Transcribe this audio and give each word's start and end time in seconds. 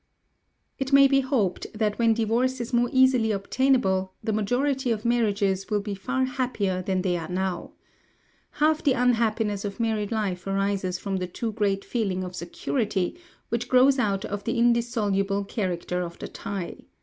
It 0.79 0.91
may 0.91 1.07
be 1.07 1.19
hoped 1.19 1.67
that 1.75 1.99
when 1.99 2.15
divorce 2.15 2.59
is 2.59 2.73
more 2.73 2.89
easily 2.91 3.31
obtainable, 3.31 4.13
the 4.23 4.33
majority 4.33 4.89
of 4.89 5.05
marriages 5.05 5.69
will 5.69 5.79
be 5.79 5.93
far 5.93 6.25
happier 6.25 6.81
than 6.81 7.03
they 7.03 7.17
are 7.17 7.27
now. 7.27 7.73
Half 8.53 8.81
the 8.81 8.93
unhappiness 8.93 9.63
of 9.63 9.79
married 9.79 10.11
life 10.11 10.47
arises 10.47 10.97
from 10.97 11.17
the 11.17 11.27
too 11.27 11.51
great 11.51 11.85
feeling 11.85 12.23
of 12.23 12.35
security 12.35 13.15
which 13.49 13.69
grows 13.69 13.99
out 13.99 14.25
of 14.25 14.43
the 14.43 14.57
indissoluble 14.57 15.43
character 15.43 16.01
of 16.01 16.17
the 16.17 16.27
tie. 16.27 16.77